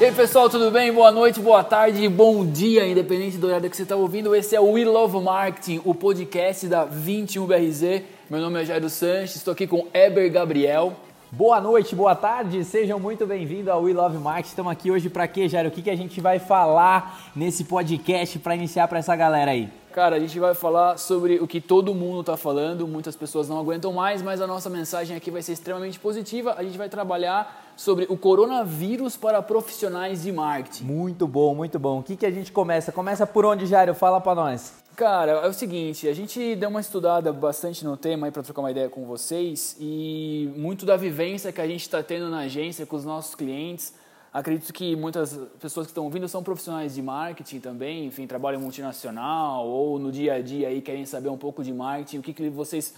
[0.00, 0.92] E aí pessoal, tudo bem?
[0.92, 4.32] Boa noite, boa tarde, bom dia, independente do horário que você está ouvindo.
[4.32, 8.04] Esse é o We Love Marketing, o podcast da 21BRZ.
[8.30, 10.92] Meu nome é Jairo Sanches, estou aqui com Eber Gabriel.
[11.32, 14.50] Boa noite, boa tarde, sejam muito bem-vindos ao We Love Marketing.
[14.50, 15.68] Estamos aqui hoje para quê, Jairo?
[15.68, 19.68] O que, que a gente vai falar nesse podcast para iniciar para essa galera aí?
[19.92, 23.58] Cara, a gente vai falar sobre o que todo mundo está falando, muitas pessoas não
[23.58, 26.54] aguentam mais, mas a nossa mensagem aqui vai ser extremamente positiva.
[26.56, 30.84] A gente vai trabalhar sobre o coronavírus para profissionais de marketing.
[30.84, 32.00] Muito bom, muito bom.
[32.00, 32.90] O que, que a gente começa?
[32.90, 33.94] Começa por onde, Jairo?
[33.94, 34.74] Fala para nós.
[34.96, 38.62] Cara, é o seguinte, a gente deu uma estudada bastante no tema aí para trocar
[38.62, 42.84] uma ideia com vocês e muito da vivência que a gente está tendo na agência
[42.84, 43.94] com os nossos clientes
[44.32, 49.66] Acredito que muitas pessoas que estão ouvindo são profissionais de marketing também, enfim, trabalham multinacional
[49.66, 52.50] ou no dia a dia aí querem saber um pouco de marketing, o que, que
[52.50, 52.94] vocês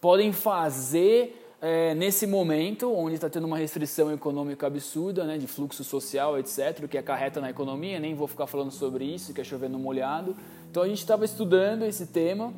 [0.00, 5.84] podem fazer é, nesse momento onde está tendo uma restrição econômica absurda, né, de fluxo
[5.84, 9.78] social, etc., que acarreta na economia, nem vou ficar falando sobre isso, que é chovendo
[9.78, 10.34] molhado.
[10.68, 12.52] Então a gente estava estudando esse tema,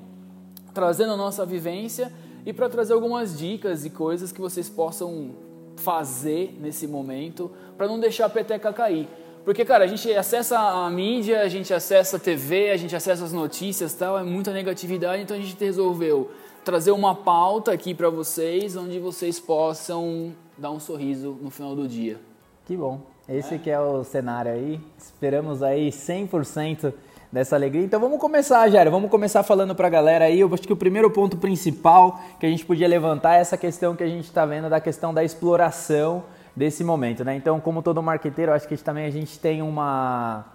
[0.72, 2.10] trazendo a nossa vivência
[2.46, 5.32] e para trazer algumas dicas e coisas que vocês possam
[5.76, 9.06] fazer nesse momento para não deixar a peteca cair.
[9.44, 13.22] Porque, cara, a gente acessa a mídia, a gente acessa a TV, a gente acessa
[13.22, 16.30] as notícias tal, é muita negatividade, então a gente resolveu
[16.64, 21.86] trazer uma pauta aqui para vocês, onde vocês possam dar um sorriso no final do
[21.86, 22.18] dia.
[22.64, 23.00] Que bom.
[23.28, 23.58] Esse é.
[23.58, 24.80] que é o cenário aí.
[24.98, 26.92] Esperamos aí 100%
[27.30, 27.84] dessa alegria.
[27.84, 28.90] Então vamos começar, Jair.
[28.90, 30.40] Vamos começar falando para a galera aí.
[30.40, 33.94] Eu acho que o primeiro ponto principal que a gente podia levantar é essa questão
[33.94, 36.24] que a gente está vendo da questão da exploração
[36.56, 37.34] desse momento, né?
[37.34, 40.46] Então, como todo marqueteiro, acho que também a gente tem uma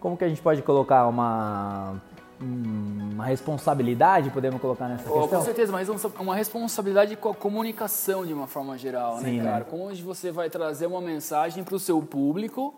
[0.00, 2.02] como que a gente pode colocar uma
[2.42, 5.38] uma responsabilidade, podemos colocar nessa oh, questão?
[5.38, 9.44] Com certeza, mas uma responsabilidade com a comunicação de uma forma geral, né, Sim, né,
[9.44, 9.58] cara?
[9.60, 9.66] Né?
[9.70, 12.74] Como você vai trazer uma mensagem para o seu público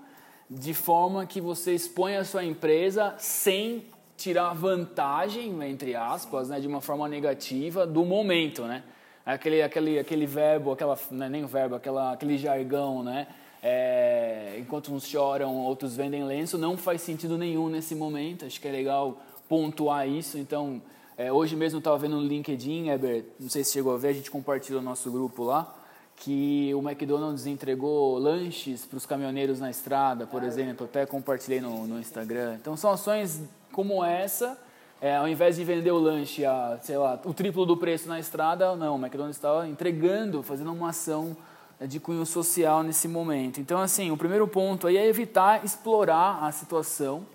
[0.48, 6.68] de forma que você expõe a sua empresa sem tirar vantagem, entre aspas, né, de
[6.68, 8.82] uma forma negativa do momento, né?
[9.26, 13.26] Aquele, aquele, aquele verbo, aquela, não é nem o verbo, aquela, aquele jargão, né?
[13.62, 18.44] É, enquanto uns choram, outros vendem lenço, não faz sentido nenhum nesse momento.
[18.44, 19.18] Acho que é legal
[19.48, 20.38] pontuar isso.
[20.38, 20.80] Então,
[21.16, 24.12] é, hoje mesmo estava vendo no LinkedIn, Eber, não sei se chegou a ver, a
[24.12, 25.74] gente compartilhou no nosso grupo lá
[26.16, 31.86] que o McDonald's entregou lanches para os caminhoneiros na estrada, por exemplo, até compartilhei no,
[31.86, 32.56] no Instagram.
[32.60, 34.58] Então são ações como essa,
[35.00, 38.18] é, ao invés de vender o lanche a, sei lá, o triplo do preço na
[38.18, 41.36] estrada, não, o McDonald's estava entregando, fazendo uma ação
[41.80, 43.60] de cunho social nesse momento.
[43.60, 47.26] Então, assim, o primeiro ponto aí é evitar explorar a situação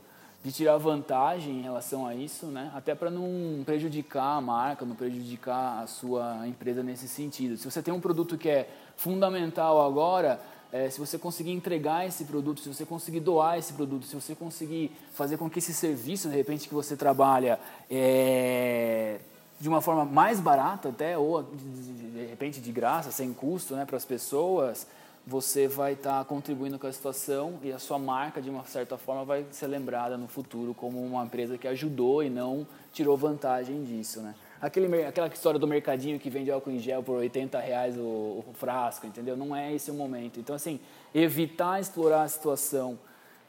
[0.44, 2.72] de tirar vantagem em relação a isso, né?
[2.74, 7.58] Até para não prejudicar a marca, não prejudicar a sua empresa nesse sentido.
[7.58, 10.40] Se você tem um produto que é fundamental agora,
[10.72, 14.34] é, se você conseguir entregar esse produto, se você conseguir doar esse produto, se você
[14.34, 19.20] conseguir fazer com que esse serviço, de repente, que você trabalha é,
[19.60, 23.84] de uma forma mais barata até, ou de, de repente de graça, sem custo né,
[23.84, 24.88] para as pessoas,
[25.26, 28.98] você vai estar tá contribuindo com a situação e a sua marca, de uma certa
[28.98, 33.84] forma, vai ser lembrada no futuro como uma empresa que ajudou e não tirou vantagem
[33.84, 34.34] disso, né?
[34.62, 38.46] Aquele, aquela história do mercadinho que vende álcool em gel por 80 reais o, o
[38.56, 39.38] frasco, entendeu?
[39.38, 40.40] Não é esse o momento.
[40.40, 40.80] Então, assim,
[41.14, 43.00] evitar explorar a situação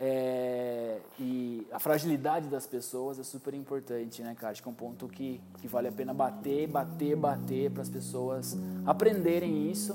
[0.03, 4.53] é, e a fragilidade das pessoas é super importante, né, cara?
[4.53, 7.91] Acho que é um ponto que, que vale a pena bater, bater, bater para as
[7.91, 8.57] pessoas
[8.87, 9.95] aprenderem isso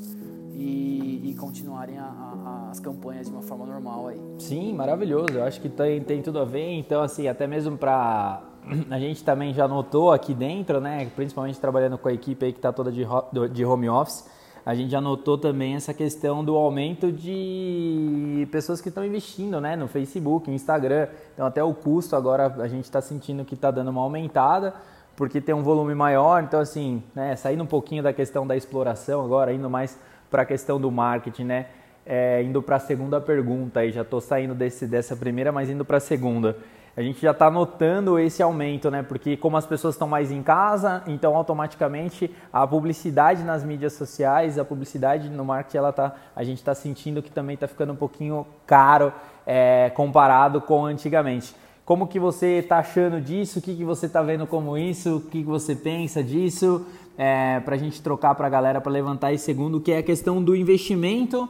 [0.53, 1.14] e,
[1.55, 4.21] continuarem a, a, as campanhas de uma forma normal aí.
[4.39, 5.31] Sim, maravilhoso.
[5.33, 6.73] Eu acho que tem, tem tudo a ver.
[6.73, 8.41] Então, assim, até mesmo para
[8.91, 12.59] a gente também já notou aqui dentro, né, principalmente trabalhando com a equipe aí que
[12.59, 13.05] está toda de,
[13.53, 14.29] de home office,
[14.66, 19.78] a gente já notou também essa questão do aumento de pessoas que estão investindo né,
[19.78, 21.07] no Facebook, no Instagram.
[21.34, 24.73] Então, até o custo agora a gente está sentindo que está dando uma aumentada
[25.16, 26.43] porque tem um volume maior.
[26.43, 29.97] Então, assim, né, saindo um pouquinho da questão da exploração agora, indo mais
[30.29, 31.66] para a questão do marketing, né?
[32.05, 35.83] É, indo para a segunda pergunta, aí já estou saindo desse, dessa primeira, mas indo
[35.83, 36.57] para a segunda.
[36.97, 39.03] A gente já está notando esse aumento, né?
[39.03, 44.57] Porque como as pessoas estão mais em casa, então automaticamente a publicidade nas mídias sociais,
[44.57, 47.97] a publicidade no marketing, ela tá, a gente está sentindo que também está ficando um
[47.97, 49.11] pouquinho caro
[49.45, 51.53] é, comparado com antigamente.
[51.83, 53.59] Como que você está achando disso?
[53.59, 55.17] O que, que você está vendo como isso?
[55.17, 56.85] O que, que você pensa disso?
[57.17, 60.03] É, para a gente trocar para a galera para levantar esse segundo, que é a
[60.03, 61.47] questão do investimento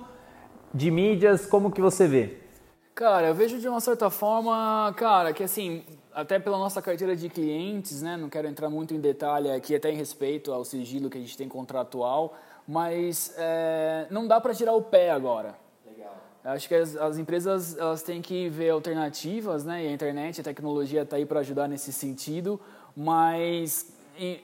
[0.74, 2.38] de mídias, como que você vê?
[2.94, 5.84] Cara, eu vejo de uma certa forma, cara, que assim,
[6.14, 9.92] até pela nossa carteira de clientes, né, não quero entrar muito em detalhe aqui, até
[9.92, 12.34] em respeito ao sigilo que a gente tem contratual,
[12.66, 15.56] mas é, não dá para tirar o pé agora.
[15.86, 16.16] Legal.
[16.44, 19.84] Acho que as, as, empresas elas têm que ver alternativas, né?
[19.84, 22.60] E a internet, a tecnologia está aí para ajudar nesse sentido,
[22.96, 23.95] mas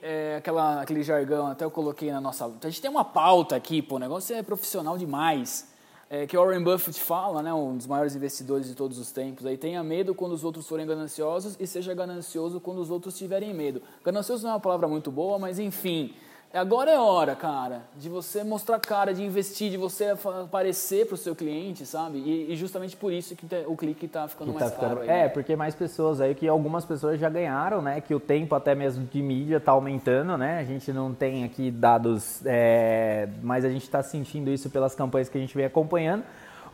[0.02, 2.46] é, aquela, aquele jargão, até eu coloquei na nossa.
[2.46, 5.70] A gente tem uma pauta aqui, pô, o negócio é profissional demais.
[6.10, 9.56] É, que Warren Buffett fala, né, um dos maiores investidores de todos os tempos, aí
[9.56, 13.80] tenha medo quando os outros forem gananciosos e seja ganancioso quando os outros tiverem medo.
[14.04, 16.14] Ganancioso não é uma palavra muito boa, mas enfim,
[16.54, 21.16] Agora é hora, cara, de você mostrar cara, de investir, de você aparecer para o
[21.16, 22.18] seu cliente, sabe?
[22.18, 24.98] E, e, justamente por isso que o clique está ficando que mais tá ficando...
[24.98, 25.10] caro.
[25.10, 28.02] Aí, é, porque mais pessoas aí, que algumas pessoas já ganharam, né?
[28.02, 30.58] Que o tempo até mesmo de mídia está aumentando, né?
[30.58, 33.30] A gente não tem aqui dados, é...
[33.42, 36.22] mas a gente está sentindo isso pelas campanhas que a gente vem acompanhando.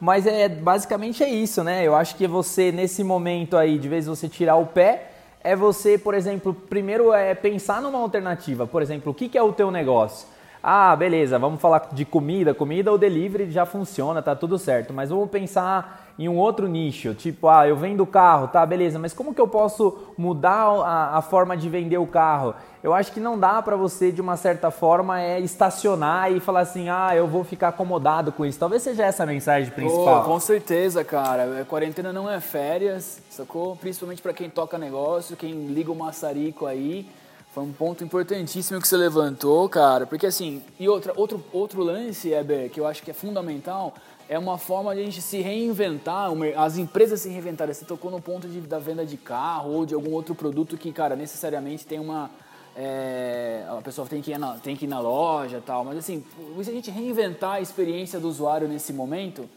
[0.00, 1.86] Mas é basicamente é isso, né?
[1.86, 5.07] Eu acho que você, nesse momento aí, de vez você tirar o pé
[5.42, 8.66] é você, por exemplo, primeiro é pensar numa alternativa.
[8.66, 10.26] Por exemplo, o que, que é o teu negócio?
[10.70, 12.52] Ah, beleza, vamos falar de comida.
[12.52, 14.92] Comida ou delivery já funciona, tá tudo certo.
[14.92, 19.14] Mas vamos pensar em um outro nicho, tipo, ah, eu vendo carro, tá, beleza, mas
[19.14, 22.54] como que eu posso mudar a, a forma de vender o carro?
[22.82, 26.60] Eu acho que não dá para você, de uma certa forma, é estacionar e falar
[26.60, 28.58] assim, ah, eu vou ficar acomodado com isso.
[28.58, 30.20] Talvez seja essa a mensagem principal.
[30.20, 31.62] Oh, com certeza, cara.
[31.62, 33.74] A quarentena não é férias, sacou?
[33.76, 37.08] Principalmente para quem toca negócio, quem liga o maçarico aí.
[37.58, 40.06] Foi um ponto importantíssimo que você levantou, cara.
[40.06, 43.94] Porque assim, e outra, outro, outro lance, Eber, que eu acho que é fundamental,
[44.28, 47.74] é uma forma de a gente se reinventar, as empresas se reinventarem.
[47.74, 50.92] Você tocou no ponto de, da venda de carro ou de algum outro produto que,
[50.92, 52.30] cara, necessariamente tem uma.
[52.76, 56.24] É, a pessoa tem que, ir na, tem que ir na loja tal, mas assim,
[56.62, 59.50] se a gente reinventar a experiência do usuário nesse momento,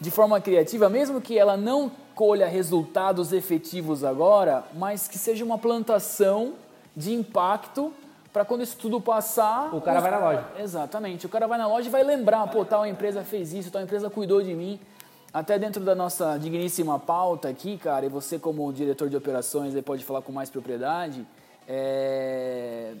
[0.00, 5.58] de forma criativa, mesmo que ela não colha resultados efetivos agora, mas que seja uma
[5.58, 6.54] plantação
[6.96, 7.92] de impacto
[8.32, 9.74] para quando isso tudo passar.
[9.74, 10.02] O cara os...
[10.02, 10.44] vai na loja.
[10.58, 11.26] Exatamente.
[11.26, 14.08] O cara vai na loja e vai lembrar: pô, tal empresa fez isso, tal empresa
[14.08, 14.80] cuidou de mim.
[15.32, 19.82] Até dentro da nossa digníssima pauta aqui, cara, e você, como diretor de operações, aí
[19.82, 21.24] pode falar com mais propriedade,
[21.68, 22.94] é...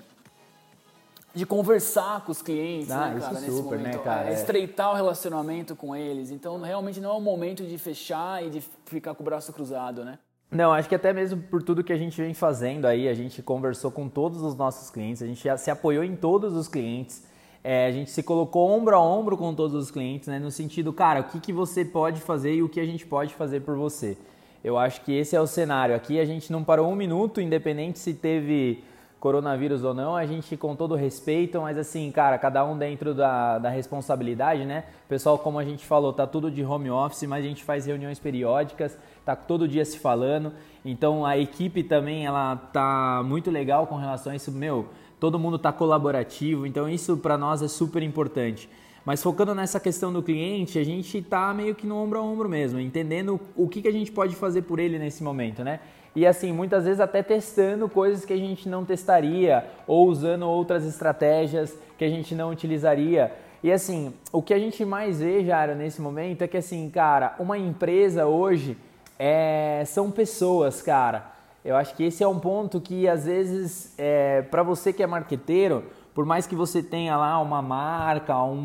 [1.34, 3.96] de conversar com os clientes, ah, né, cara, nesse super, momento.
[3.96, 4.30] Né, cara?
[4.30, 6.30] É, estreitar o relacionamento com eles.
[6.30, 10.04] Então, realmente não é o momento de fechar e de ficar com o braço cruzado,
[10.04, 10.16] né?
[10.50, 13.40] Não, acho que até mesmo por tudo que a gente vem fazendo aí, a gente
[13.40, 17.22] conversou com todos os nossos clientes, a gente se apoiou em todos os clientes,
[17.62, 20.92] é, a gente se colocou ombro a ombro com todos os clientes, né, no sentido,
[20.92, 23.76] cara, o que, que você pode fazer e o que a gente pode fazer por
[23.76, 24.16] você.
[24.62, 25.94] Eu acho que esse é o cenário.
[25.94, 28.82] Aqui a gente não parou um minuto, independente se teve
[29.20, 33.58] coronavírus ou não, a gente com todo respeito, mas assim, cara, cada um dentro da,
[33.58, 34.84] da responsabilidade, né?
[35.06, 38.18] Pessoal, como a gente falou, tá tudo de home office, mas a gente faz reuniões
[38.18, 40.52] periódicas, tá todo dia se falando.
[40.82, 44.88] Então a equipe também ela tá muito legal com relação a isso, meu,
[45.20, 48.70] todo mundo tá colaborativo, então isso para nós é super importante.
[49.04, 52.48] Mas focando nessa questão do cliente, a gente tá meio que no ombro a ombro
[52.48, 55.80] mesmo, entendendo o que, que a gente pode fazer por ele nesse momento, né?
[56.14, 60.84] E assim, muitas vezes até testando coisas que a gente não testaria ou usando outras
[60.84, 63.32] estratégias que a gente não utilizaria.
[63.62, 67.34] E assim, o que a gente mais vê, Jara, nesse momento é que assim, cara,
[67.38, 68.76] uma empresa hoje
[69.18, 71.30] é, são pessoas, cara.
[71.64, 75.06] Eu acho que esse é um ponto que às vezes, é, para você que é
[75.06, 75.84] marqueteiro,
[76.14, 78.60] por mais que você tenha lá uma marca, um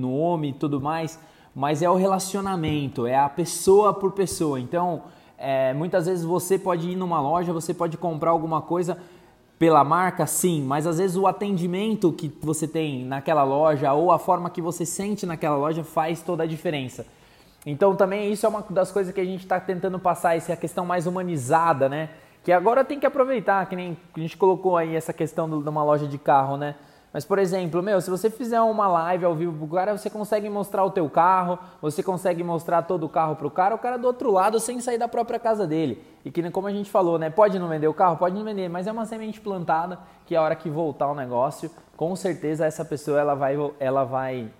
[0.00, 1.18] nome e tudo mais,
[1.54, 4.60] mas é o relacionamento, é a pessoa por pessoa.
[4.60, 5.02] Então,
[5.38, 8.98] é, muitas vezes você pode ir numa loja, você pode comprar alguma coisa
[9.58, 14.18] pela marca, sim, mas às vezes o atendimento que você tem naquela loja ou a
[14.18, 17.06] forma que você sente naquela loja faz toda a diferença.
[17.64, 20.84] Então também isso é uma das coisas que a gente está tentando passar, essa questão
[20.84, 22.10] mais humanizada, né?
[22.44, 25.82] Que agora tem que aproveitar, que nem a gente colocou aí essa questão de uma
[25.82, 26.76] loja de carro, né?
[27.16, 30.50] Mas, por exemplo, meu, se você fizer uma live ao vivo pro cara, você consegue
[30.50, 34.06] mostrar o teu carro, você consegue mostrar todo o carro pro cara, o cara do
[34.06, 36.04] outro lado sem sair da própria casa dele.
[36.26, 37.30] E que como a gente falou, né?
[37.30, 40.42] Pode não vender o carro, pode não vender, mas é uma semente plantada que a
[40.42, 44.50] hora que voltar o negócio, com certeza essa pessoa ela vai ela vai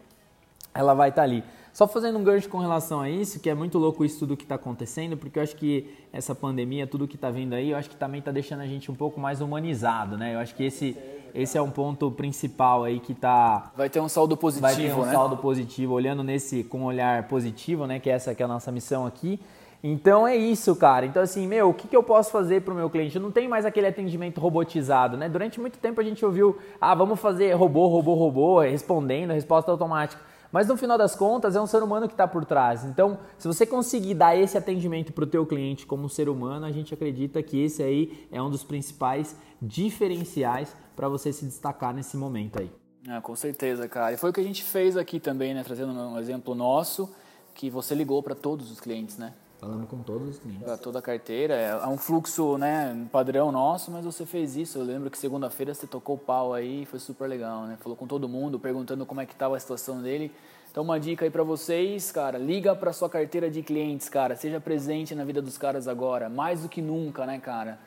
[0.72, 1.44] ela vai estar tá ali.
[1.76, 4.45] Só fazendo um gancho com relação a isso, que é muito louco isso tudo que
[4.45, 7.90] está acontecendo, porque eu acho que essa pandemia, tudo que está vindo aí, eu acho
[7.90, 10.35] que também está deixando a gente um pouco mais humanizado, né?
[10.35, 10.97] Eu acho que esse,
[11.35, 13.73] esse é um ponto principal aí que está...
[13.76, 15.12] Vai ter um saldo positivo, Vai ter um né?
[15.12, 18.00] saldo positivo, olhando nesse com um olhar positivo, né?
[18.00, 19.38] Que essa que é a nossa missão aqui.
[19.85, 21.04] Então é isso, cara.
[21.04, 23.16] Então assim, meu, o que, que eu posso fazer para o meu cliente?
[23.16, 25.28] Eu não tenho mais aquele atendimento robotizado, né?
[25.28, 30.35] Durante muito tempo a gente ouviu, ah, vamos fazer robô, robô, robô, respondendo, resposta automática.
[30.52, 32.84] Mas no final das contas é um ser humano que está por trás.
[32.84, 36.72] Então, se você conseguir dar esse atendimento para o teu cliente como ser humano, a
[36.72, 42.16] gente acredita que esse aí é um dos principais diferenciais para você se destacar nesse
[42.16, 42.70] momento aí.
[43.08, 44.12] É, com certeza, cara.
[44.12, 45.62] E foi o que a gente fez aqui também, né?
[45.62, 47.12] Trazendo um exemplo nosso.
[47.54, 49.32] que você ligou para todos os clientes, né?
[49.58, 50.62] Falando com todos os clientes.
[50.62, 51.54] Para toda a carteira.
[51.54, 54.78] É, é um fluxo né, padrão nosso, mas você fez isso.
[54.78, 57.76] Eu lembro que segunda-feira você tocou o pau aí, foi super legal, né?
[57.80, 60.30] Falou com todo mundo, perguntando como é que estava a situação dele.
[60.70, 64.60] Então uma dica aí para vocês, cara, liga para sua carteira de clientes, cara, seja
[64.60, 67.78] presente na vida dos caras agora, mais do que nunca, né, cara?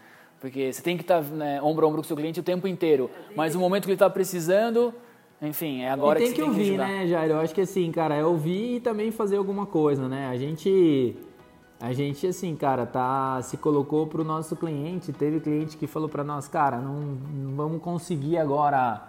[0.42, 2.44] Porque você tem que estar tá, né, ombro a ombro com o seu cliente o
[2.44, 4.92] tempo inteiro, mas no momento que ele está precisando,
[5.40, 7.30] enfim, é agora e tem que, que você ouvir, tem que ouvir, né, Jair?
[7.30, 10.28] Eu acho que assim, cara, é ouvir e também fazer alguma coisa, né?
[10.28, 11.16] A gente
[11.82, 15.14] a gente, assim, cara, tá, se colocou pro nosso cliente.
[15.14, 19.02] Teve cliente que falou para nós, cara, não, não, vamos conseguir agora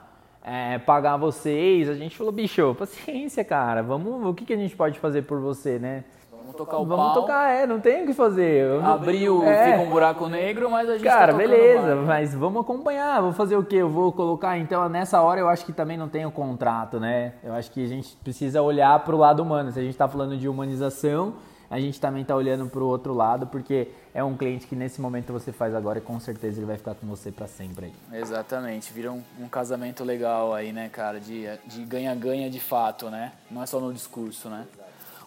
[0.44, 1.88] é, pagar vocês.
[1.88, 3.82] A gente falou, bicho, paciência, cara.
[3.82, 6.04] Vamos, o que, que a gente pode fazer por você, né?
[6.30, 7.14] Vamos tocar o Vamos pau.
[7.22, 8.80] tocar, é, não tem o que fazer.
[8.84, 9.72] Abriu, é.
[9.72, 13.20] fica um buraco negro, mas a gente Cara, tá beleza, mas vamos acompanhar.
[13.20, 13.76] Vou fazer o quê?
[13.76, 17.34] Eu vou colocar, então, nessa hora eu acho que também não tem o contrato, né?
[17.42, 19.72] Eu acho que a gente precisa olhar pro lado humano.
[19.72, 21.34] Se a gente tá falando de humanização
[21.70, 25.00] a gente também está olhando para o outro lado, porque é um cliente que nesse
[25.00, 28.20] momento você faz agora e com certeza ele vai ficar com você para sempre aí.
[28.20, 31.46] Exatamente, vira um, um, casamento legal aí, né, cara, de
[31.86, 33.32] ganha-ganha de, de fato, né?
[33.48, 34.66] Não é só no discurso, né?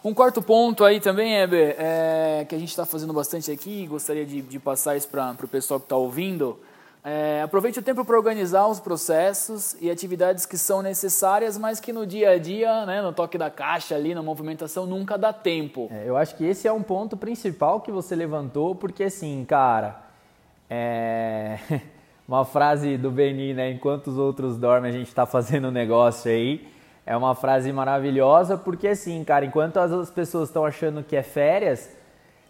[0.04, 4.26] Um quarto ponto aí também, Heber, é, que a gente está fazendo bastante aqui, gostaria
[4.26, 6.60] de, de passar isso para o pessoal que está ouvindo,
[7.04, 11.92] é, aproveite o tempo para organizar os processos e atividades que são necessárias, mas que
[11.92, 15.88] no dia a dia, né, no toque da caixa ali, na movimentação, nunca dá tempo.
[15.92, 20.00] É, eu acho que esse é um ponto principal que você levantou, porque assim, cara,
[20.70, 21.58] é...
[22.26, 26.30] uma frase do Beni, né, enquanto os outros dormem, a gente está fazendo um negócio
[26.30, 26.66] aí.
[27.04, 31.90] É uma frase maravilhosa, porque assim, cara, enquanto as pessoas estão achando que é férias,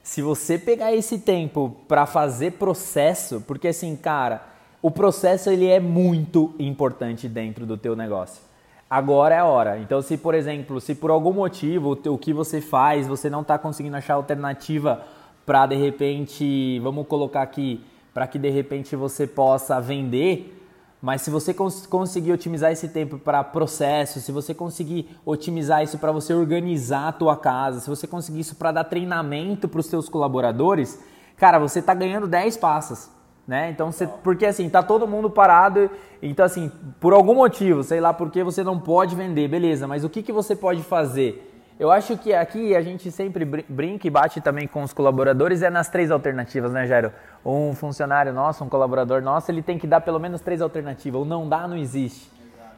[0.04, 4.42] se você pegar esse tempo para fazer processo, porque assim, cara,
[4.82, 8.42] o processo ele é muito importante dentro do teu negócio.
[8.88, 9.78] Agora é a hora.
[9.78, 13.56] Então, se por exemplo, se por algum motivo o que você faz, você não está
[13.58, 15.02] conseguindo achar alternativa
[15.46, 17.82] para de repente, vamos colocar aqui,
[18.12, 20.63] para que de repente você possa vender,
[21.04, 25.98] mas se você cons conseguir otimizar esse tempo para processo, se você conseguir otimizar isso
[25.98, 29.84] para você organizar a tua casa, se você conseguir isso para dar treinamento para os
[29.84, 30.98] seus colaboradores,
[31.36, 33.10] cara, você está ganhando 10 passas.
[33.46, 33.68] Né?
[33.68, 35.90] Então, você, porque assim, tá todo mundo parado,
[36.22, 40.08] então assim, por algum motivo, sei lá porque você não pode vender, beleza, mas o
[40.08, 41.53] que, que você pode fazer?
[41.78, 45.68] Eu acho que aqui a gente sempre brinca e bate também com os colaboradores é
[45.68, 47.12] nas três alternativas, né, Jairo?
[47.44, 51.20] Um funcionário nosso, um colaborador nosso, ele tem que dar pelo menos três alternativas.
[51.20, 52.30] O não dá, não existe.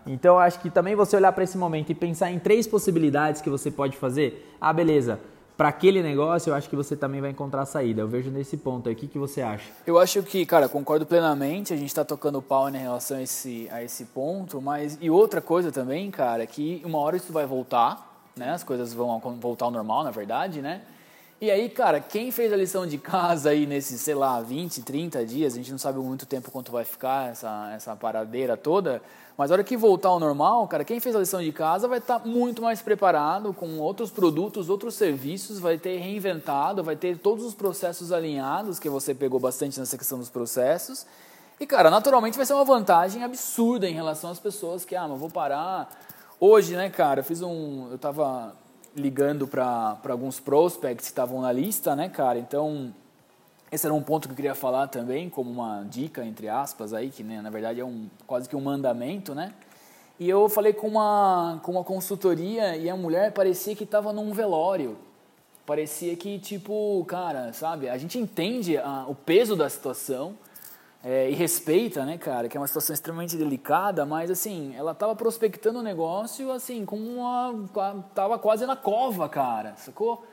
[0.06, 3.50] Então, acho que também você olhar para esse momento e pensar em três possibilidades que
[3.50, 4.50] você pode fazer.
[4.58, 5.20] Ah, beleza.
[5.58, 8.00] Para aquele negócio, eu acho que você também vai encontrar a saída.
[8.00, 8.94] Eu vejo nesse ponto aí.
[8.94, 9.68] O que, que você acha?
[9.86, 11.74] Eu acho que, cara, concordo plenamente.
[11.74, 14.60] A gente está tocando pau em relação a esse, a esse ponto.
[14.62, 18.05] Mas, e outra coisa também, cara, é que uma hora isso vai voltar
[18.36, 18.50] né?
[18.50, 20.82] As coisas vão voltar ao normal, na verdade, né?
[21.40, 25.24] E aí, cara, quem fez a lição de casa aí nesses, sei lá, 20, 30
[25.24, 29.02] dias, a gente não sabe muito tempo quanto vai ficar essa, essa paradeira toda,
[29.36, 31.98] mas a hora que voltar ao normal, cara, quem fez a lição de casa vai
[31.98, 37.18] estar tá muito mais preparado com outros produtos, outros serviços, vai ter reinventado, vai ter
[37.18, 41.06] todos os processos alinhados, que você pegou bastante nessa questão dos processos.
[41.58, 45.18] E, cara, naturalmente vai ser uma vantagem absurda em relação às pessoas que, ah, mas
[45.18, 45.88] vou parar
[46.38, 47.88] Hoje, né, cara, eu fiz um.
[47.90, 48.54] Eu tava
[48.94, 52.38] ligando para alguns prospects que estavam na lista, né, cara?
[52.38, 52.94] Então,
[53.72, 57.08] esse era um ponto que eu queria falar também, como uma dica, entre aspas, aí,
[57.08, 59.54] que né, na verdade é um, quase que um mandamento, né?
[60.20, 64.30] E eu falei com uma, com uma consultoria e a mulher parecia que estava num
[64.32, 64.98] velório.
[65.64, 70.34] Parecia que, tipo, cara, sabe, a gente entende a, o peso da situação,
[71.08, 75.14] é, e respeita, né, cara, que é uma situação extremamente delicada, mas assim, ela tava
[75.14, 77.54] prospectando o um negócio assim, com uma.
[78.12, 80.26] tava quase na cova, cara, sacou?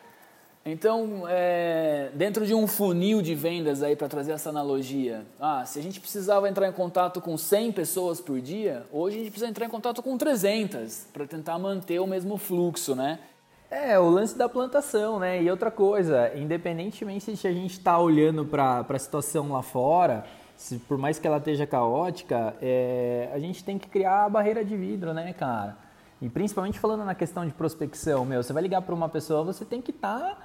[0.65, 5.77] Então, é, dentro de um funil de vendas aí para trazer essa analogia, ah, se
[5.77, 9.51] a gente precisava entrar em contato com 100 pessoas por dia, hoje a gente precisa
[9.51, 13.19] entrar em contato com 300 para tentar manter o mesmo fluxo, né?
[13.69, 15.43] É, o lance da plantação, né?
[15.43, 20.25] E outra coisa, independentemente se a gente está olhando para a situação lá fora,
[20.63, 24.63] se, por mais que ela esteja caótica, é, a gente tem que criar a barreira
[24.63, 25.75] de vidro, né, cara?
[26.21, 29.65] E principalmente falando na questão de prospecção, meu, você vai ligar para uma pessoa, você
[29.65, 30.37] tem que estar tá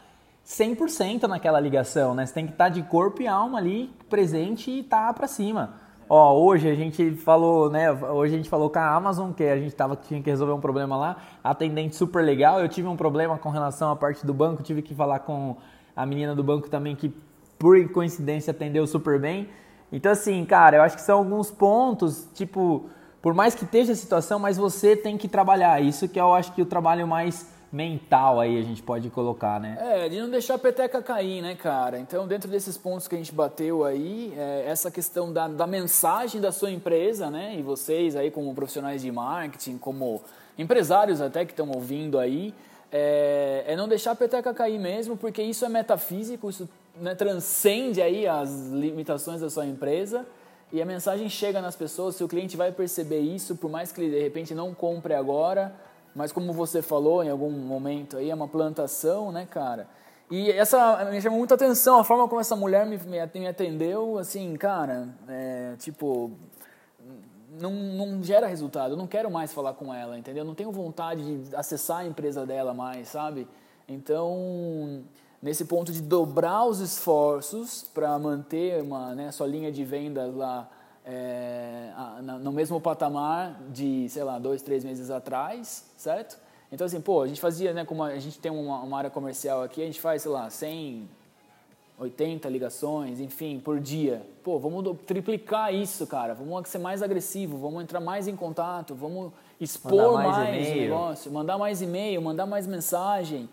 [0.45, 2.27] 100% naquela ligação, né?
[2.27, 5.75] Você tem que estar tá de corpo e alma ali presente e tá para cima.
[6.09, 7.89] Ó, hoje a gente falou, né?
[7.93, 10.61] Hoje a gente falou com a Amazon que a gente tava, tinha que resolver um
[10.61, 11.17] problema lá.
[11.45, 12.59] Atendente super legal.
[12.59, 15.57] Eu tive um problema com relação à parte do banco, tive que falar com
[15.95, 17.15] a menina do banco também que
[17.57, 19.49] por coincidência atendeu super bem.
[19.91, 22.89] Então, assim, cara, eu acho que são alguns pontos, tipo,
[23.23, 25.81] por mais que esteja a situação, mas você tem que trabalhar.
[25.83, 29.77] Isso que eu acho que o trabalho mais mental aí a gente pode colocar, né?
[29.81, 31.99] É, de não deixar a peteca cair, né, cara?
[31.99, 36.41] Então, dentro desses pontos que a gente bateu aí, é, essa questão da, da mensagem
[36.41, 37.55] da sua empresa, né?
[37.59, 40.23] E vocês aí como profissionais de marketing, como
[40.59, 42.55] empresários até que estão ouvindo aí,
[42.91, 46.69] é, é, não deixar a peteca cair mesmo, porque isso é metafísico, isso
[47.01, 50.27] né, transcende aí as limitações da sua empresa
[50.73, 54.11] e a mensagem chega nas pessoas, seu cliente vai perceber isso, por mais que ele
[54.11, 55.75] de repente não compre agora,
[56.15, 59.89] mas como você falou em algum momento aí, é uma plantação, né, cara?
[60.31, 64.55] E essa me chamou muita atenção a forma como essa mulher me, me atendeu, assim,
[64.57, 66.33] cara, é, tipo,
[67.59, 68.93] não, não gera resultado.
[68.93, 70.43] Eu não quero mais falar com ela, entendeu?
[70.43, 73.49] Eu não tenho vontade de acessar a empresa dela mais, sabe?
[73.89, 75.03] Então,
[75.41, 80.69] nesse ponto de dobrar os esforços para manter uma né, sua linha de vendas lá
[81.05, 81.91] é,
[82.41, 86.39] no mesmo patamar de, sei lá, dois, três meses atrás, certo?
[86.71, 89.63] Então, assim, pô, a gente fazia, né, como a gente tem uma, uma área comercial
[89.63, 91.09] aqui, a gente faz, sei lá, 100,
[91.99, 94.21] 80 ligações, enfim, por dia.
[94.45, 96.35] Pô, vamos triplicar isso, cara.
[96.35, 100.75] Vamos ser mais agressivo, vamos entrar mais em contato, vamos expor mandar mais, mais o
[100.75, 103.49] negócio, mandar mais e-mail, mandar mais mensagem.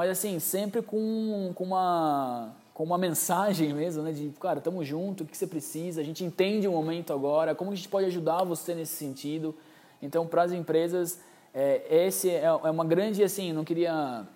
[0.00, 4.12] Mas assim, sempre com, com uma com uma mensagem mesmo, né?
[4.12, 7.70] De, cara, tamo junto, o que você precisa, a gente entende o momento agora, como
[7.70, 9.54] a gente pode ajudar você nesse sentido.
[10.00, 11.20] Então, para as empresas,
[11.52, 14.26] é, esse é, é uma grande, assim, não queria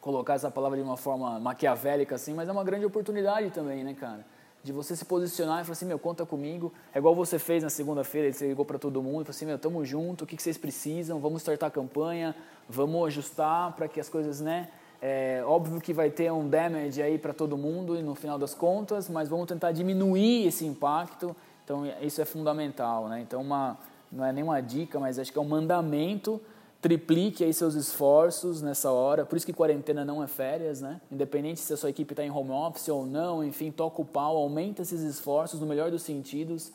[0.00, 3.92] colocar essa palavra de uma forma maquiavélica assim, mas é uma grande oportunidade também, né,
[3.92, 4.24] cara?
[4.62, 6.72] De você se posicionar e falar assim, meu, conta comigo.
[6.94, 9.58] É igual você fez na segunda-feira, você ligou para todo mundo e falou assim, meu,
[9.58, 11.18] tamo junto, o que, que vocês precisam?
[11.18, 12.36] Vamos startar a campanha,
[12.68, 14.68] vamos ajustar para que as coisas, né?
[15.02, 18.54] É, óbvio que vai ter um damage aí para todo mundo e no final das
[18.54, 21.34] contas, mas vamos tentar diminuir esse impacto.
[21.64, 23.20] Então isso é fundamental, né?
[23.20, 23.78] Então uma
[24.12, 26.40] não é nenhuma dica, mas acho que é um mandamento.
[26.80, 29.26] Triplique aí seus esforços nessa hora.
[29.26, 31.00] Por isso que quarentena não é férias, né?
[31.12, 34.36] Independente se a sua equipe está em home office ou não, enfim, toca o pau,
[34.36, 36.72] aumenta esses esforços no melhor dos sentidos.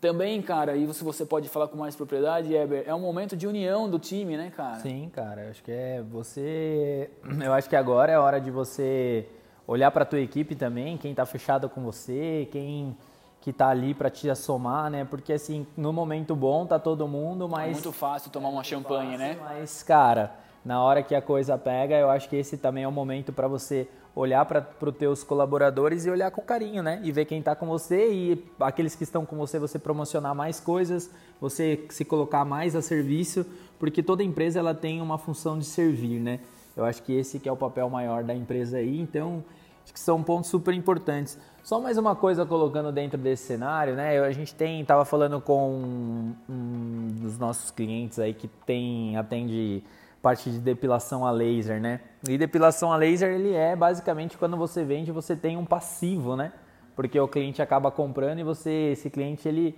[0.00, 3.46] Também, cara, e se você pode falar com mais propriedade, Eber, é um momento de
[3.46, 4.80] união do time, né, cara?
[4.80, 5.50] Sim, cara.
[5.50, 7.10] Acho que é você.
[7.42, 9.26] Eu acho que agora é hora de você
[9.66, 12.96] olhar para a tua equipe também, quem está fechado com você, quem
[13.44, 15.04] que tá ali para te assomar, né?
[15.04, 19.18] Porque assim, no momento bom tá todo mundo, mas é muito fácil tomar uma champanhe,
[19.18, 19.38] fácil, né?
[19.38, 22.90] Mas cara, na hora que a coisa pega, eu acho que esse também é o
[22.90, 27.02] momento para você olhar para os teus colaboradores e olhar com carinho, né?
[27.04, 30.58] E ver quem está com você e aqueles que estão com você, você promocionar mais
[30.58, 33.44] coisas, você se colocar mais a serviço,
[33.78, 36.40] porque toda empresa ela tem uma função de servir, né?
[36.74, 39.44] Eu acho que esse que é o papel maior da empresa aí, então
[39.84, 41.38] acho que são pontos super importantes.
[41.62, 44.18] Só mais uma coisa colocando dentro desse cenário, né?
[44.18, 49.82] A gente tem, tava falando com um dos nossos clientes aí que tem atende
[50.20, 52.00] parte de depilação a laser, né?
[52.28, 56.52] E depilação a laser ele é basicamente quando você vende, você tem um passivo, né?
[56.96, 59.76] Porque o cliente acaba comprando e você, esse cliente ele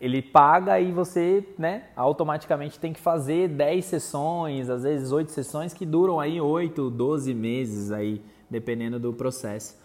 [0.00, 5.74] ele paga e você, né, automaticamente tem que fazer 10 sessões, às vezes 8 sessões
[5.74, 9.76] que duram aí 8, 12 meses aí, dependendo do processo.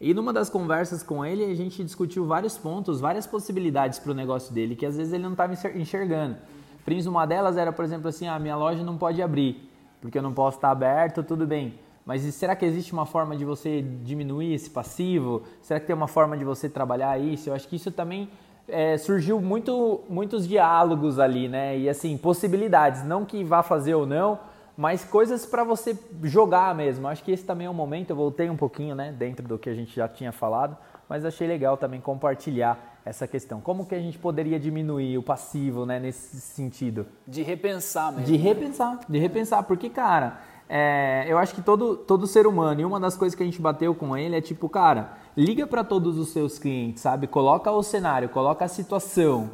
[0.00, 4.14] E numa das conversas com ele, a gente discutiu vários pontos, várias possibilidades para o
[4.14, 6.36] negócio dele, que às vezes ele não estava enxergando.
[6.84, 9.68] Prince, uma delas era, por exemplo, assim, a ah, minha loja não pode abrir,
[10.00, 11.74] porque eu não posso estar aberto, tudo bem.
[12.06, 15.42] Mas será que existe uma forma de você diminuir esse passivo?
[15.60, 17.50] Será que tem uma forma de você trabalhar isso?
[17.50, 18.30] Eu acho que isso também
[18.68, 21.76] é, surgiu muito, muitos diálogos ali, né?
[21.76, 24.38] E assim, possibilidades, não que vá fazer ou não,
[24.78, 27.08] mas coisas para você jogar mesmo.
[27.08, 29.68] Acho que esse também é um momento, eu voltei um pouquinho, né, dentro do que
[29.68, 30.76] a gente já tinha falado,
[31.08, 33.60] mas achei legal também compartilhar essa questão.
[33.60, 37.06] Como que a gente poderia diminuir o passivo, né, nesse sentido?
[37.26, 38.26] De repensar mesmo.
[38.26, 40.38] De repensar, de repensar, porque, cara,
[40.68, 43.60] é, eu acho que todo, todo ser humano, e uma das coisas que a gente
[43.60, 47.26] bateu com ele é tipo, cara, liga para todos os seus clientes, sabe?
[47.26, 49.50] Coloca o cenário, coloca a situação.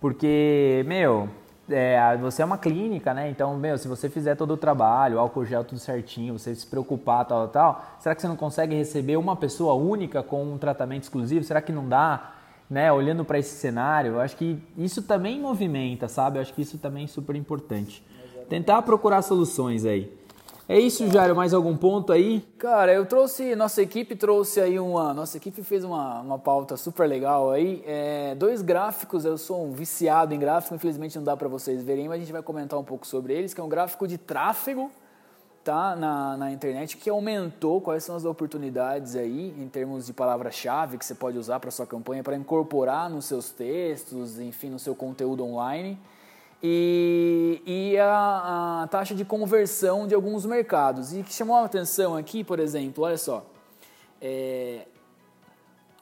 [0.00, 1.28] Porque, meu,
[1.70, 3.30] é, você é uma clínica, né?
[3.30, 7.24] Então, meu, se você fizer todo o trabalho, álcool gel tudo certinho, você se preocupar,
[7.24, 11.44] tal, tal, será que você não consegue receber uma pessoa única com um tratamento exclusivo?
[11.44, 12.34] Será que não dá?
[12.68, 16.38] Né, olhando para esse cenário, eu acho que isso também movimenta, sabe?
[16.38, 18.00] Eu acho que isso também é super importante.
[18.48, 20.19] Tentar procurar soluções aí.
[20.70, 21.34] É isso, Jário.
[21.34, 22.42] Mais algum ponto aí?
[22.56, 27.08] Cara, eu trouxe, nossa equipe trouxe aí uma, nossa equipe fez uma, uma pauta super
[27.08, 29.24] legal aí, é, dois gráficos.
[29.24, 32.30] Eu sou um viciado em gráfico, infelizmente não dá para vocês verem, mas a gente
[32.30, 34.92] vai comentar um pouco sobre eles, que é um gráfico de tráfego,
[35.64, 37.80] tá, na, na internet que aumentou.
[37.80, 41.84] Quais são as oportunidades aí em termos de palavra-chave que você pode usar para sua
[41.84, 45.98] campanha para incorporar nos seus textos, enfim, no seu conteúdo online.
[46.62, 51.12] E, e a, a, taxa de conversão de alguns mercados.
[51.12, 53.46] E que chamou a atenção aqui, por exemplo, olha só,
[54.20, 54.86] é,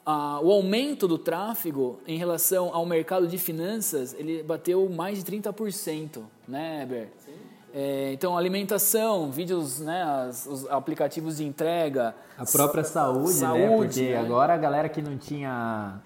[0.05, 5.31] a, o aumento do tráfego em relação ao mercado de finanças, ele bateu mais de
[5.31, 7.09] 30%, né, Heber?
[7.73, 12.15] É, então, alimentação, vídeos, né, as, os aplicativos de entrega.
[12.37, 13.77] A própria saúde, saúde né?
[13.77, 14.17] Porque né?
[14.17, 16.01] agora a galera que não tinha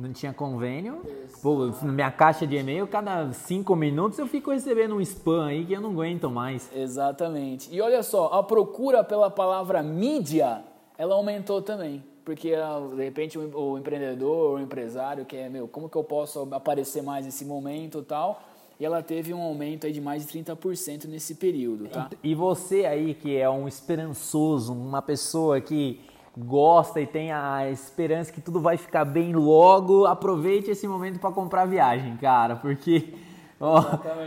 [0.00, 1.02] não tinha convênio.
[1.42, 5.72] Pô, minha caixa de e-mail, cada cinco minutos eu fico recebendo um spam aí que
[5.72, 6.70] eu não aguento mais.
[6.74, 7.68] Exatamente.
[7.72, 10.62] E olha só, a procura pela palavra mídia,
[10.96, 12.02] ela aumentou também.
[12.24, 17.02] Porque, ah, de repente, o empreendedor, o empresário quer, meu, como que eu posso aparecer
[17.02, 18.42] mais nesse momento e tal
[18.80, 22.08] e ela teve um aumento aí de mais de 30% nesse período, tá?
[22.24, 26.00] E você aí que é um esperançoso, uma pessoa que
[26.36, 31.30] gosta e tem a esperança que tudo vai ficar bem logo, aproveite esse momento para
[31.30, 33.14] comprar viagem, cara, porque
[33.58, 33.82] ó,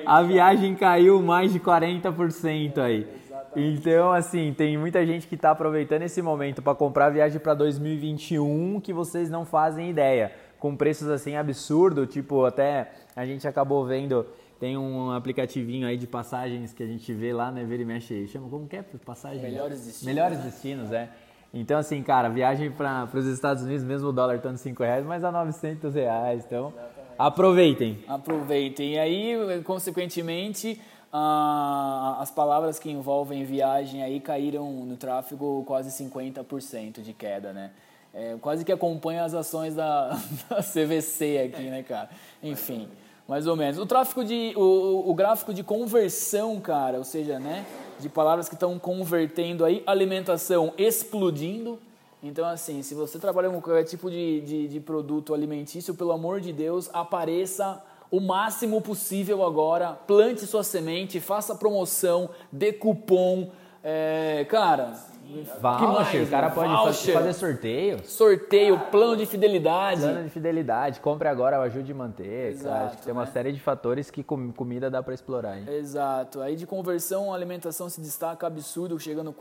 [0.06, 3.08] a viagem caiu mais de 40% aí.
[3.56, 8.82] Então, assim, tem muita gente que está aproveitando esse momento para comprar viagem para 2021
[8.82, 10.32] que vocês não fazem ideia.
[10.60, 14.26] Com preços assim absurdo, tipo, até a gente acabou vendo,
[14.60, 17.64] tem um aplicativinho aí de passagens que a gente vê lá, né?
[17.64, 18.84] Ver e mexe, chama como que é?
[19.06, 19.42] Passagem?
[19.42, 20.04] Melhores destinos.
[20.04, 21.10] Melhores destinos, é.
[21.54, 25.24] Então, assim, cara, viagem para os Estados Unidos, mesmo o dólar estando 5 reais, mas
[25.24, 26.44] a 900 reais.
[26.46, 26.74] Então,
[27.18, 28.04] aproveitem.
[28.08, 28.94] Aproveitem.
[28.94, 37.04] E aí, consequentemente, ah, as palavras que envolvem viagem aí caíram no tráfego quase 50%
[37.04, 37.70] de queda, né?
[38.12, 40.10] É, quase que acompanha as ações da,
[40.50, 42.10] da CVC aqui, né, cara?
[42.42, 42.90] Enfim,
[43.28, 43.78] mais ou menos.
[43.78, 44.54] O tráfego de.
[44.56, 47.64] O, o gráfico de conversão, cara, ou seja, né?
[48.04, 51.80] De palavras que estão convertendo aí, alimentação explodindo.
[52.22, 56.40] Então, assim, se você trabalha com qualquer tipo de, de, de produto alimentício, pelo amor
[56.40, 63.50] de Deus, apareça o máximo possível agora, plante sua semente, faça promoção, dê cupom.
[63.84, 67.14] É, cara, Voucher, o cara pode Voucher.
[67.14, 68.06] fazer sorteio.
[68.06, 70.02] Sorteio, plano de fidelidade.
[70.02, 72.52] Plano de fidelidade, compre agora, ajude a manter.
[72.52, 73.32] Exato, Acho que tem uma né?
[73.32, 75.58] série de fatores que comida dá para explorar.
[75.58, 75.66] Hein?
[75.68, 76.42] Exato.
[76.42, 79.34] Aí de conversão, a alimentação se destaca absurdo, chegando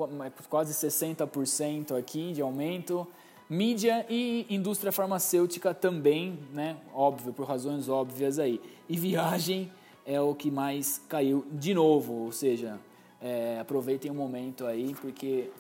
[0.49, 3.07] quase 60% aqui de aumento.
[3.49, 6.77] Mídia e indústria farmacêutica também, né?
[6.95, 8.61] Óbvio, por razões óbvias aí.
[8.89, 9.71] E viagem
[10.07, 12.79] é o que mais caiu de novo, ou seja,
[13.21, 15.51] é, aproveitem o momento aí, porque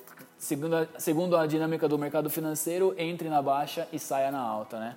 [0.42, 4.78] segundo a, segundo a dinâmica do mercado financeiro, entre na baixa e saia na alta,
[4.78, 4.96] né?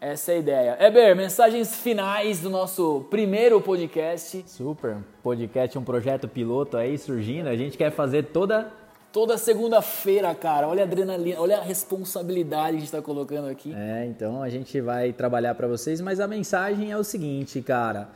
[0.00, 0.76] Essa é a ideia.
[0.78, 4.44] Eber, mensagens finais do nosso primeiro podcast.
[4.46, 4.98] Super.
[5.20, 7.48] Podcast, um projeto piloto aí surgindo.
[7.48, 8.70] A gente quer fazer toda.
[9.12, 10.68] Toda segunda-feira, cara.
[10.68, 13.74] Olha a adrenalina, olha a responsabilidade que a gente está colocando aqui.
[13.74, 18.10] É, então a gente vai trabalhar para vocês, mas a mensagem é o seguinte, cara.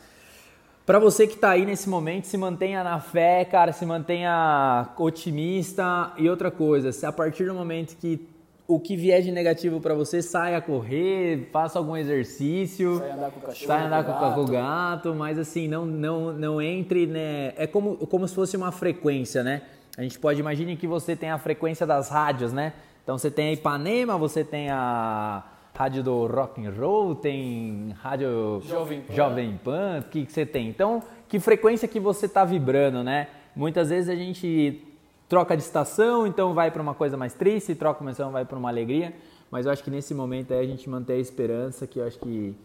[0.89, 6.15] Para você que está aí nesse momento, se mantenha na fé, cara, se mantenha otimista.
[6.17, 8.27] E outra coisa, se a partir do momento que
[8.67, 13.31] o que vier de negativo para você, saia a correr, faça algum exercício, sai andar
[13.31, 14.35] com o cachorro, sai andar com, gato.
[14.35, 17.53] com o gato, mas assim, não, não, não entre, né?
[17.59, 19.61] É como, como se fosse uma frequência, né?
[19.95, 22.73] A gente pode imaginar que você tem a frequência das rádios, né?
[23.05, 25.45] Então você tem a Ipanema, você tem a
[25.79, 30.69] rádio do rock and roll, tem rádio Jovem Pan, Jovem Pan que, que você tem?
[30.69, 33.29] Então, que frequência que você está vibrando, né?
[33.55, 34.83] Muitas vezes a gente
[35.29, 38.59] troca de estação, então vai para uma coisa mais triste, troca uma estação, vai para
[38.59, 39.15] uma alegria,
[39.53, 42.19] mas eu acho que nesse momento aí a gente mantém a esperança que eu acho
[42.19, 42.57] que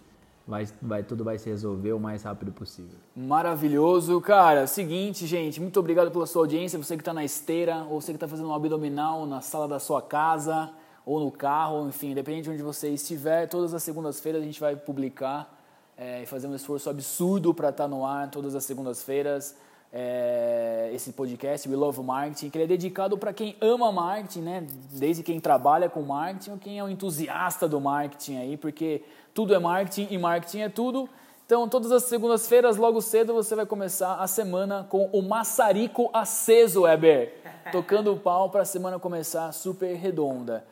[0.48, 2.98] vai, vai, tudo vai se resolver o mais rápido possível.
[3.16, 4.20] Maravilhoso.
[4.22, 8.12] Cara, seguinte, gente, muito obrigado pela sua audiência, você que está na esteira, ou você
[8.12, 10.72] que está fazendo um abdominal na sala da sua casa,
[11.06, 14.76] ou no carro, enfim, independente de onde você estiver, todas as segundas-feiras a gente vai
[14.76, 15.54] publicar
[15.98, 19.56] é, e fazer um esforço absurdo para estar tá no ar todas as segundas-feiras.
[19.96, 24.68] É, esse podcast, We Love Marketing, que ele é dedicado para quem ama marketing, né?
[24.92, 29.04] Desde quem trabalha com marketing ou quem é um entusiasta do marketing aí, porque
[29.36, 31.08] tudo é marketing e marketing é tudo.
[31.46, 36.82] Então, todas as segundas-feiras, logo cedo, você vai começar a semana com o maçarico aceso,
[36.84, 37.36] Weber,
[37.72, 40.66] tocando o pau para a semana começar super redonda.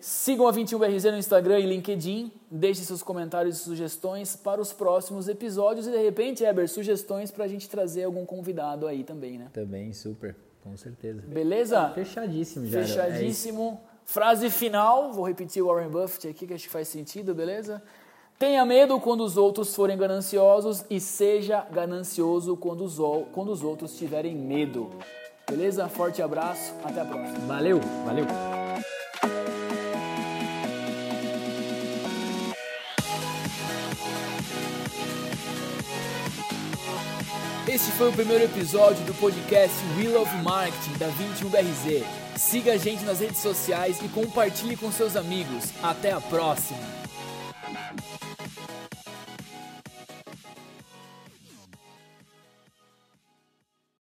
[0.00, 2.32] Sigam a 21BRZ no Instagram e LinkedIn.
[2.50, 5.86] Deixe seus comentários e sugestões para os próximos episódios.
[5.86, 9.48] E de repente, Eber, sugestões para a gente trazer algum convidado aí também, né?
[9.52, 10.34] Também, super.
[10.62, 11.22] Com certeza.
[11.22, 11.90] Beleza?
[11.90, 12.82] Fechadíssimo já.
[12.82, 13.80] Fechadíssimo.
[13.92, 17.82] É Frase final, vou repetir o Warren Buffett aqui, que acho que faz sentido, beleza?
[18.38, 22.98] Tenha medo quando os outros forem gananciosos e seja ganancioso quando os,
[23.32, 24.90] quando os outros tiverem medo.
[25.50, 25.88] Beleza?
[25.88, 27.46] Forte abraço, até a próxima.
[27.46, 28.55] Valeu, valeu.
[37.86, 42.04] Este foi o primeiro episódio do podcast We Love Marketing da 21BRZ.
[42.34, 45.66] Siga a gente nas redes sociais e compartilhe com seus amigos.
[45.80, 46.80] Até a próxima!